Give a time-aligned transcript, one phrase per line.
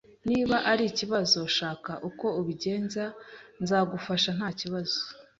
[0.29, 3.03] Niba ari ikibazo shaka uko ubigenza
[3.61, 4.99] nzagufasha ntakibazo